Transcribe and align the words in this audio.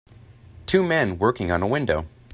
Two 0.65 0.81
men 0.81 1.19
working 1.19 1.51
on 1.51 1.61
a 1.61 1.67
window. 1.67 2.07